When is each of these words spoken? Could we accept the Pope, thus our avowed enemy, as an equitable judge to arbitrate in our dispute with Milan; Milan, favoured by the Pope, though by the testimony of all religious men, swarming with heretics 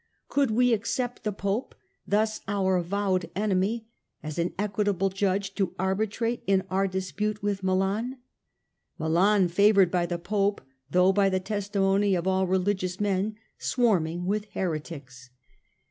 Could 0.29 0.49
we 0.49 0.73
accept 0.73 1.23
the 1.23 1.31
Pope, 1.31 1.75
thus 2.07 2.41
our 2.47 2.75
avowed 2.77 3.29
enemy, 3.35 3.85
as 4.23 4.39
an 4.39 4.51
equitable 4.57 5.09
judge 5.11 5.53
to 5.53 5.75
arbitrate 5.77 6.41
in 6.47 6.63
our 6.71 6.87
dispute 6.87 7.43
with 7.43 7.61
Milan; 7.61 8.17
Milan, 8.97 9.47
favoured 9.47 9.91
by 9.91 10.07
the 10.07 10.17
Pope, 10.17 10.59
though 10.89 11.13
by 11.13 11.29
the 11.29 11.39
testimony 11.39 12.15
of 12.15 12.25
all 12.25 12.47
religious 12.47 12.99
men, 12.99 13.35
swarming 13.59 14.25
with 14.25 14.45
heretics 14.55 15.29